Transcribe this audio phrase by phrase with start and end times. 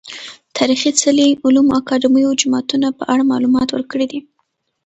[0.57, 4.19] تاريخي څلي، علومو اکادميو، جوماتونه په اړه معلومات ورکړي دي